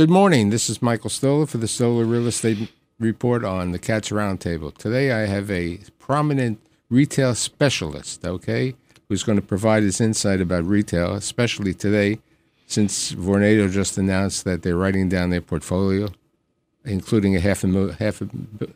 [0.00, 0.48] Good morning.
[0.48, 4.74] This is Michael Stoler for the Stoler Real Estate Report on the Cats Roundtable.
[4.74, 8.74] Today I have a prominent retail specialist, okay,
[9.10, 12.18] who's going to provide his insight about retail, especially today,
[12.66, 16.08] since Vornado just announced that they're writing down their portfolio,
[16.82, 18.28] including a half a, mil- half a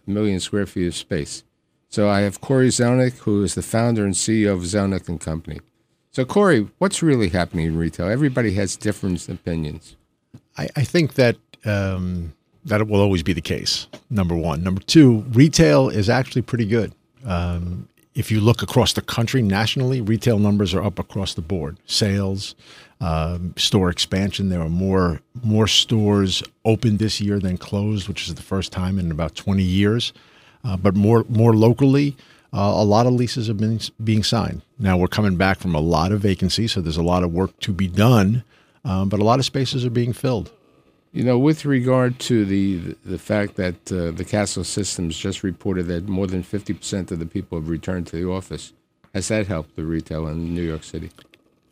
[0.06, 1.42] million square feet of space.
[1.88, 5.62] So I have Cory Zelnik, who is the founder and CEO of Zelnik and Company.
[6.10, 8.08] So Cory, what's really happening in retail?
[8.08, 9.96] Everybody has different opinions.
[10.56, 12.32] I, I think that um,
[12.64, 13.86] that will always be the case.
[14.10, 14.62] Number one.
[14.62, 16.92] Number two, retail is actually pretty good.
[17.24, 21.78] Um, if you look across the country nationally, retail numbers are up across the board.
[21.86, 22.54] Sales,
[23.00, 24.48] um, store expansion.
[24.48, 28.98] There are more more stores opened this year than closed, which is the first time
[28.98, 30.12] in about 20 years.
[30.62, 32.16] Uh, but more more locally,
[32.52, 34.62] uh, a lot of leases have been being signed.
[34.78, 37.58] Now we're coming back from a lot of vacancies, so there's a lot of work
[37.60, 38.44] to be done.
[38.84, 40.52] Um, but a lot of spaces are being filled.
[41.12, 45.86] You know, with regard to the the fact that uh, the Kastle Systems just reported
[45.86, 48.72] that more than fifty percent of the people have returned to the office,
[49.14, 51.10] has that helped the retail in New York City?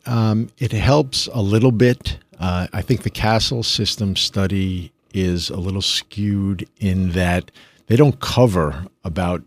[0.05, 2.17] Um, it helps a little bit.
[2.39, 7.51] Uh, I think the Kastle System study is a little skewed in that
[7.87, 9.43] they don't cover about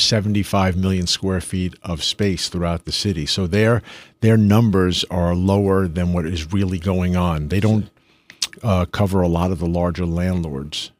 [0.00, 3.26] 75 million square feet of space throughout the city.
[3.26, 3.82] So their
[4.20, 7.48] their numbers are lower than what is really going on.
[7.48, 7.90] They don't
[8.62, 10.90] uh, cover a lot of the larger landlords.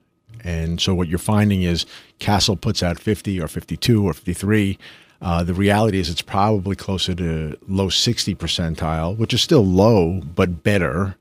[0.44, 1.84] And so what you're finding is
[2.20, 4.78] Kastle puts out 50 or 52 or 53.
[5.20, 10.20] Uh, the reality is it's probably closer to low 60 percentile, which is still low,
[10.20, 11.16] but better.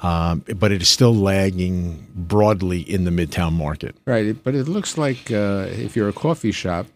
[0.00, 3.96] Um, but it is still lagging broadly in the midtown market.
[4.06, 4.36] Right.
[4.42, 6.86] But it looks like uh, if you're a coffee shop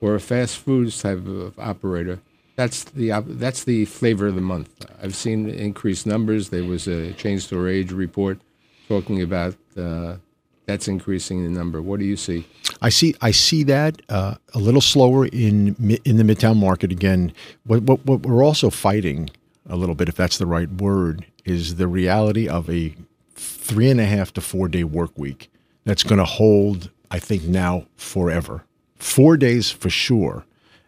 [0.00, 2.20] or a fast foods type of operator,
[2.56, 4.68] that's the that's the flavor of the month.
[5.02, 6.48] I've seen increased numbers.
[6.48, 8.40] There was a Chain Store Age report
[8.88, 10.16] talking about uh,
[10.66, 11.80] that's increasing the number.
[11.80, 12.46] What do you see?
[12.82, 15.74] I see I see that uh, a little slower in
[16.04, 17.32] in the midtown market again.
[17.64, 19.30] What, what, what we're also fighting
[19.68, 22.94] a little bit, if that's the right word, is the reality of a
[23.34, 25.50] three and a half to four day work week
[25.84, 26.90] that's going to hold.
[27.10, 28.64] I think now forever,
[28.98, 30.44] four days for sure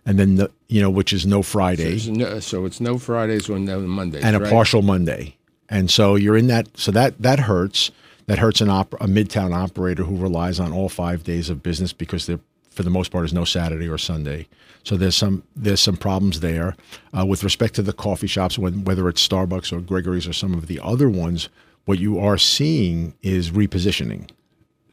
[0.07, 1.99] and then the you know which is no Friday.
[1.99, 4.51] So it's no, so it's no Fridays or no Mondays, and a right?
[4.51, 5.37] partial Monday,
[5.69, 6.69] and so you're in that.
[6.77, 7.91] So that that hurts.
[8.27, 11.93] That hurts an op- a midtown operator who relies on all five days of business
[11.93, 12.39] because there,
[12.71, 14.47] for the most part, is no Saturday or Sunday.
[14.85, 16.77] So there's some there's some problems there
[17.17, 20.55] uh, with respect to the coffee shops, when, whether it's Starbucks or Gregory's or some
[20.55, 21.49] of the other ones.
[21.87, 24.31] What you are seeing is repositioning.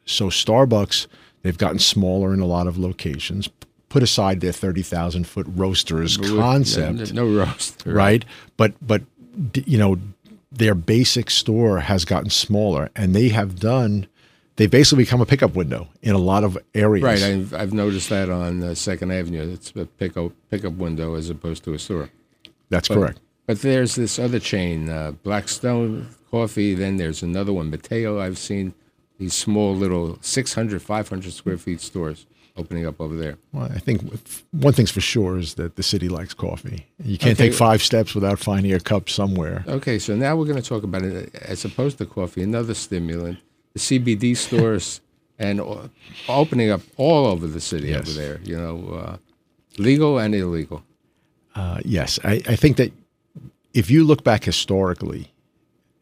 [0.06, 1.06] So Starbucks,
[1.42, 3.50] they've gotten smaller in a lot of locations
[3.90, 7.14] put aside their 30,000 foot roasters concept.
[7.14, 7.92] No, no roaster.
[7.92, 8.26] Right.
[8.58, 9.04] But, but,
[9.66, 9.98] you know,
[10.52, 14.08] their basic store has gotten smaller and they have done,
[14.56, 17.04] they've basically become a pickup window in a lot of areas.
[17.04, 17.24] Right.
[17.24, 19.54] I've, I've noticed that on uh, Second Avenue.
[19.54, 22.10] It's a pickup, pickup window as opposed to a store.
[22.70, 23.20] That's but, correct.
[23.46, 26.74] But there's this other chain, uh, Blackstone Coffee.
[26.74, 28.20] Then there's another one, Mateo.
[28.20, 28.74] I've seen
[29.18, 32.26] these small little 600, 500 square feet stores
[32.58, 33.38] opening up over there.
[33.54, 34.02] Well, I think
[34.52, 36.88] one thing's for sure is that the city likes coffee.
[37.04, 37.50] You can't okay.
[37.50, 39.64] take five steps without finding a cup somewhere.
[39.68, 43.40] Okay, so now we're going to talk about it as opposed to coffee, another stimulant,
[43.74, 45.02] the CBD stores,
[45.40, 45.62] and
[46.28, 48.10] opening up all over the city yes.
[48.10, 48.40] over there.
[48.44, 49.18] You know, uh,
[49.78, 50.84] legal and illegal.
[51.56, 52.92] Uh, yes, I, I think that
[53.74, 55.32] if you look back historically,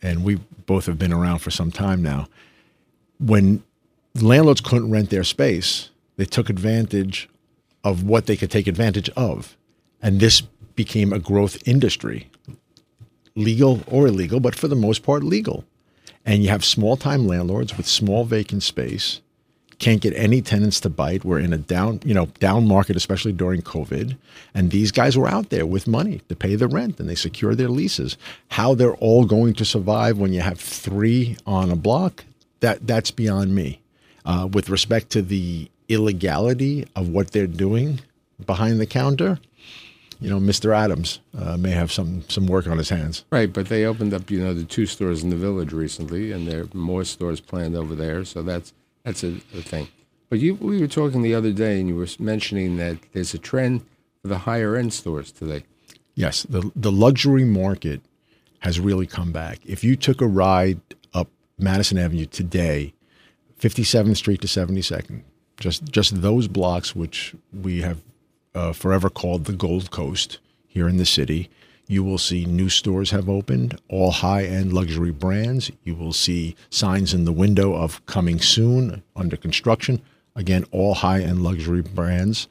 [0.01, 2.27] and we both have been around for some time now,
[3.19, 3.63] when
[4.13, 7.29] landlords couldn't rent their space they took advantage
[7.83, 9.55] of what they could take advantage of.
[10.01, 10.41] And this
[10.75, 12.29] became a growth industry,
[13.35, 15.65] legal or illegal, but for the most part, legal.
[16.25, 19.21] And you have small time landlords with small vacant space,
[19.77, 21.25] can't get any tenants to bite.
[21.25, 24.17] We're in a down, you know, down market, especially during COVID.
[24.53, 27.55] And these guys were out there with money to pay the rent and they secure
[27.55, 28.17] their leases.
[28.51, 32.23] How they're all going to survive when you have three on a block,
[32.59, 33.81] that that's beyond me.
[34.25, 37.99] Uh, with respect to the illegality of what they're doing
[38.43, 39.39] behind the counter,
[40.19, 40.75] you know, Mr.
[40.75, 43.25] Adams uh, may have some some work on his hands.
[43.31, 46.47] Right, but they opened up, you know, the two stores in the village recently, and
[46.47, 48.25] there are more stores planned over there.
[48.25, 48.73] So that's
[49.03, 49.87] that's a, a thing.
[50.29, 53.37] But you, we were talking the other day, and you were mentioning that there's a
[53.37, 53.85] trend
[54.21, 55.63] for the higher end stores today.
[56.15, 58.01] Yes, the the luxury market
[58.59, 59.59] has really come back.
[59.65, 60.79] If you took a ride
[61.13, 62.93] up Madison Avenue today,
[63.59, 65.21] 57th Street to 72nd,
[65.57, 68.01] just just those blocks, which we have
[68.53, 71.49] uh, forever called the Gold Coast here in the city.
[71.87, 75.71] You will see new stores have opened, all high end luxury brands.
[75.83, 80.01] You will see signs in the window of coming soon, under construction.
[80.35, 82.47] Again, all high end luxury brands.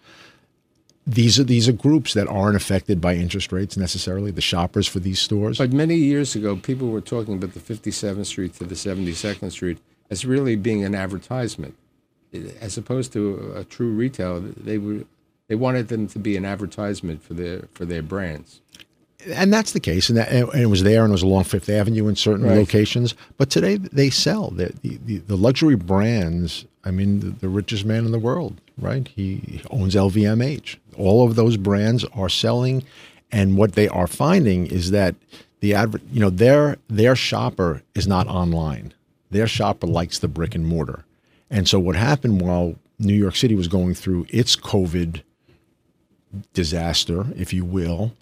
[1.06, 4.30] These are these are groups that aren't affected by interest rates necessarily.
[4.30, 5.58] The shoppers for these stores.
[5.58, 9.78] But many years ago, people were talking about the 57th Street to the 72nd Street
[10.10, 11.74] as really being an advertisement,
[12.60, 14.40] as opposed to a true retail.
[14.40, 15.04] They were
[15.48, 18.60] they wanted them to be an advertisement for their for their brands.
[19.26, 21.70] And that's the case, and, that, and it was there, and it was along Fifth
[21.70, 22.58] Avenue in certain Right.
[22.58, 23.14] locations.
[23.38, 26.66] But today they sell the the, the, luxury brands.
[26.84, 29.06] I mean, the, the richest man in the world, right?
[29.08, 30.76] He owns LVMH.
[30.96, 32.84] All of those brands are selling,
[33.30, 35.14] and what they are finding is that
[35.60, 38.92] the adver- you know, their their shopper is not online.
[39.30, 41.04] Their shopper likes the brick and mortar,
[41.50, 45.22] and so what happened while New York City was going through its COVID
[46.52, 48.12] disaster, if you will,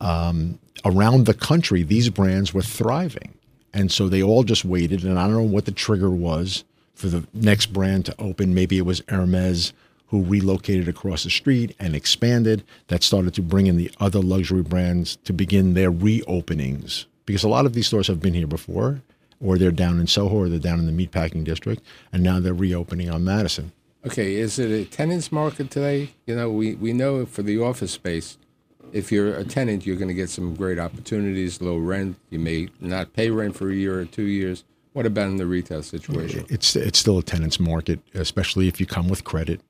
[0.00, 3.34] um, around the country, these brands were thriving.
[3.72, 5.04] And so they all just waited.
[5.04, 6.64] And I don't know what the trigger was
[6.94, 8.54] for the next brand to open.
[8.54, 9.72] Maybe it was Hermes
[10.10, 12.64] who relocated across the street and expanded.
[12.88, 17.06] That started to bring in the other luxury brands to begin their reopenings.
[17.26, 19.02] Because a lot of these stores have been here before,
[19.40, 22.52] or they're down in Soho, or they're down in the meatpacking district, and now they're
[22.52, 23.72] reopening on Madison.
[24.04, 26.10] Okay, is it a tenant's market today?
[26.26, 28.36] You know, we, we know for the office space,
[28.92, 32.16] if you're a tenant, you're going to get some great opportunities, low rent.
[32.30, 34.64] You may not pay rent for a year or two years.
[34.92, 36.46] What about in the retail situation?
[36.48, 39.60] It's it's still a tenant's market, especially if you come with credit.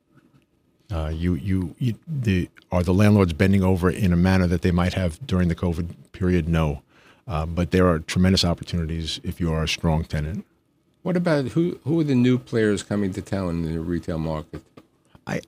[0.91, 4.71] Uh, you, you you the are the landlords bending over in a manner that they
[4.71, 6.49] might have during the COVID period?
[6.49, 6.81] No,
[7.27, 10.45] uh, but there are tremendous opportunities if you are a strong tenant.
[11.03, 14.61] What about who who are the new players coming to town in the retail market?
[15.25, 15.41] I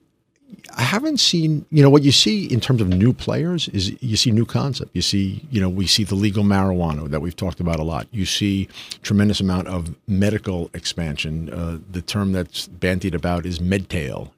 [0.76, 4.18] I haven't seen, you know, what you see in terms of new players is you
[4.18, 4.92] see new concept.
[4.94, 8.08] You see, you know, we see the legal marijuana that we've talked about a lot.
[8.12, 8.68] You see
[9.02, 11.52] tremendous amount of medical expansion.
[11.52, 14.32] Uh, the term that's bandied about is medtail,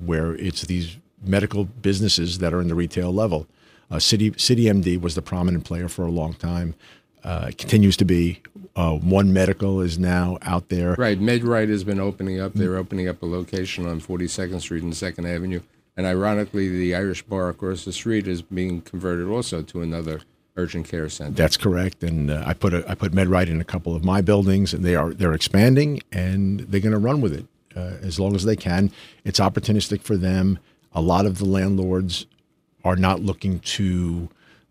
[0.00, 3.46] where it's these medical businesses that are in the retail level.
[3.90, 6.74] Uh, City City MD was the prominent player for a long time.
[7.22, 8.40] Uh, continues to be.
[8.76, 10.94] Uh, One Medical is now out there.
[10.94, 12.54] Right, MedRite has been opening up.
[12.54, 15.60] They're opening up a location on 42nd Street and 2nd Avenue.
[15.96, 20.22] And ironically, the Irish bar across the street is being converted also to another
[20.56, 21.32] urgent care center.
[21.32, 24.20] That's correct, and uh, I put a, I put MedRite in a couple of my
[24.20, 27.44] buildings, and they are they're expanding, and they're going to run with it
[27.76, 28.90] uh, as long as they can.
[29.24, 30.58] It's opportunistic for them.
[30.92, 32.26] A lot of the landlords
[32.84, 34.28] are not looking to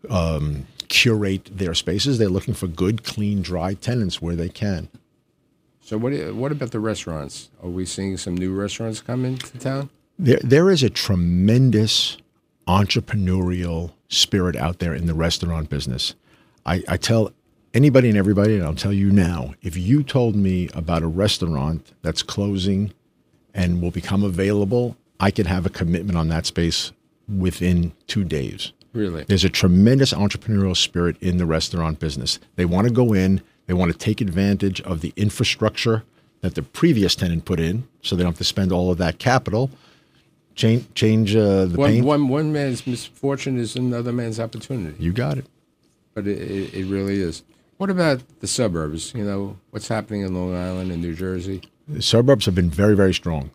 [0.08, 4.88] um, curate their spaces; they're looking for good, clean, dry tenants where they can.
[5.82, 7.50] So what what about the restaurants?
[7.62, 9.90] Are we seeing some new restaurants come into town?
[10.18, 12.18] There, there is a tremendous
[12.68, 16.14] entrepreneurial spirit out there in the restaurant business.
[16.66, 17.32] I, I tell
[17.74, 21.92] anybody and everybody, and I'll tell you now, if you told me about a restaurant
[22.02, 22.92] that's closing
[23.54, 26.92] and will become available, I could have a commitment on that space
[27.28, 28.72] within two days.
[28.92, 29.24] Really?
[29.24, 32.40] There's a tremendous entrepreneurial spirit in the restaurant business.
[32.56, 36.02] They want to go in, they want to take advantage of the infrastructure
[36.40, 39.18] that the previous tenant put in, so they don't have to spend all of that
[39.18, 39.70] capital.
[40.56, 42.06] Change, change uh, the One, paint.
[42.06, 45.46] one, one man's misfortune is another man's opportunity, You got it.
[46.14, 47.42] but it, it, it really is.
[47.80, 49.14] What about the suburbs?
[49.14, 51.62] You know, what's happening in Long Island and New Jersey?
[51.88, 53.52] The suburbs have been very, very strong.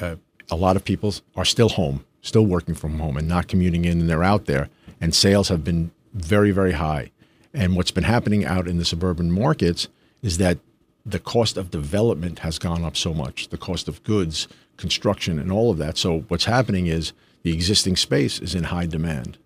[0.00, 0.16] Uh,
[0.50, 4.00] a lot of people are still home, still working from home, and not commuting in,
[4.00, 4.70] and they're out there.
[4.98, 7.10] And sales have been very, very high.
[7.52, 9.88] And what's been happening out in the suburban markets
[10.22, 10.56] is that
[11.04, 14.48] the cost of development has gone up so much, the cost of goods,
[14.78, 15.98] construction, and all of that.
[15.98, 17.12] So what's happening is
[17.42, 19.36] the existing space is in high demand.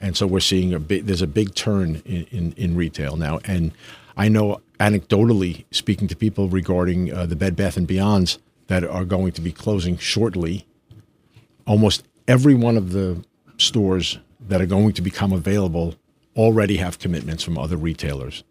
[0.00, 3.40] And so we're seeing a big, there's a big turn in, in, in retail now.
[3.44, 3.72] And
[4.16, 8.38] I know anecdotally speaking to people regarding uh, the Bed Bath and Beyonds
[8.68, 10.66] that are going to be closing shortly,
[11.66, 13.24] almost every one of the
[13.56, 15.94] stores that are going to become available
[16.36, 18.44] already have commitments from other retailers.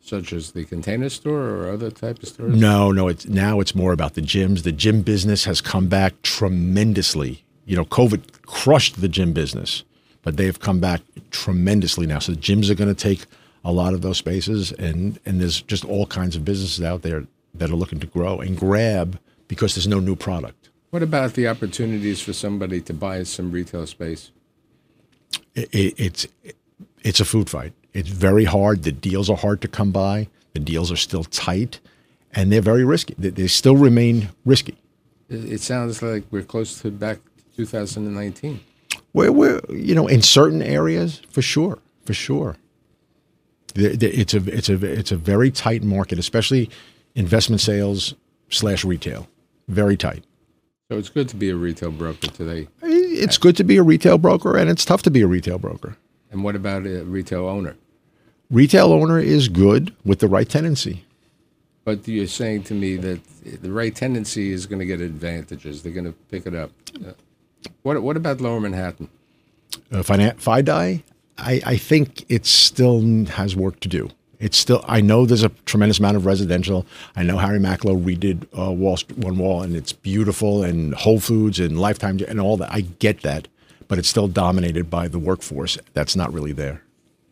[0.00, 2.54] Such as the container store or other type of stores?
[2.54, 4.62] No, no, it's now it's more about the gyms.
[4.62, 7.44] The gym business has come back tremendously.
[7.64, 9.82] You know, COVID crushed the gym business,
[10.26, 12.18] but they have come back tremendously now.
[12.18, 13.26] So the gyms are going to take
[13.64, 17.28] a lot of those spaces, and and there's just all kinds of businesses out there
[17.54, 20.68] that are looking to grow and grab because there's no new product.
[20.90, 24.32] What about the opportunities for somebody to buy some retail space?
[25.54, 26.26] It, it, it's
[27.04, 27.72] it's a food fight.
[27.92, 28.82] It's very hard.
[28.82, 30.26] The deals are hard to come by.
[30.54, 31.78] The deals are still tight,
[32.32, 33.14] and they're very risky.
[33.16, 34.76] They, they still remain risky.
[35.28, 37.18] It, it sounds like we're close to back
[37.54, 38.58] to 2019.
[39.16, 42.56] We're, we're you know in certain areas for sure, for sure.
[43.74, 46.68] It's a it's a it's a very tight market, especially
[47.14, 48.14] investment sales
[48.50, 49.26] slash retail.
[49.68, 50.24] Very tight.
[50.90, 52.68] So it's good to be a retail broker today.
[52.82, 55.96] It's good to be a retail broker, and it's tough to be a retail broker.
[56.30, 57.74] And what about a retail owner?
[58.50, 61.06] Retail owner is good with the right tendency.
[61.84, 63.20] But you're saying to me that
[63.62, 65.82] the right tendency is going to get advantages.
[65.82, 66.70] They're going to pick it up.
[67.82, 69.08] What What about Lower Manhattan?
[69.92, 71.02] uh, FIDI,
[71.38, 74.10] I, I think it still has work to do.
[74.38, 74.84] It's still.
[74.86, 76.84] I know there's a tremendous amount of residential.
[77.14, 81.20] I know Harry Macklowe redid uh, Wall Street, One Wall, and it's beautiful, and Whole
[81.20, 82.70] Foods and Lifetime and all that.
[82.70, 83.48] I get that,
[83.88, 85.78] but it's still dominated by the workforce.
[85.94, 86.82] That's not really there.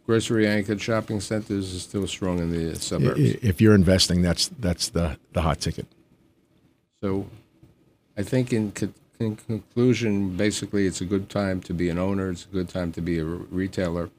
[0.07, 3.21] Grocery anchored shopping centers is still strong in the suburbs.
[3.21, 5.87] If you're investing, that's that's the the hot ticket.
[7.03, 7.27] So
[8.17, 8.73] I think in,
[9.21, 12.31] in conclusion, basically, it's a good time to be an owner.
[12.31, 14.11] It's a good time to be a re- retailer.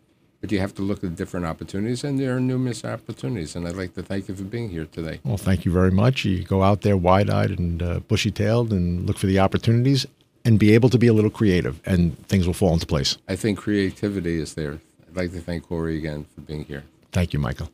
[0.42, 3.56] But you have to look at different opportunities, and there are numerous opportunities.
[3.56, 5.20] And I'd like to thank you for being here today.
[5.24, 6.24] Well, thank you very much.
[6.26, 10.06] You go out there wide-eyed and uh, bushy-tailed, and look for the opportunities,
[10.44, 13.18] and be able to be a little creative, and things will fall into place.
[13.28, 14.80] I think creativity is there.
[15.08, 16.84] I'd like to thank Cory again for being here.
[17.12, 17.70] Thank you, Michael.